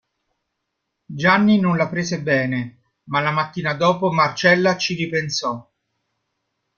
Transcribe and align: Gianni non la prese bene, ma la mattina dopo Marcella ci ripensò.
Gianni 1.05 1.59
non 1.59 1.77
la 1.77 1.87
prese 1.87 2.23
bene, 2.23 2.81
ma 3.09 3.19
la 3.19 3.29
mattina 3.29 3.75
dopo 3.75 4.09
Marcella 4.11 4.75
ci 4.75 4.95
ripensò. 4.95 5.69